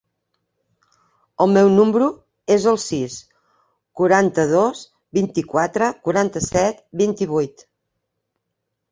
[1.43, 2.05] El meu número
[2.55, 3.17] es el sis,
[4.01, 4.81] quaranta-dos,
[5.17, 7.63] vint-i-quatre, quaranta-set, vint-i-vuit.